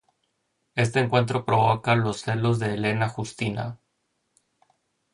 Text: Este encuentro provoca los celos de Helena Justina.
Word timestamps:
Este 0.73 0.99
encuentro 0.99 1.45
provoca 1.45 1.95
los 1.95 2.21
celos 2.23 2.57
de 2.57 2.73
Helena 2.73 3.07
Justina. 3.07 3.77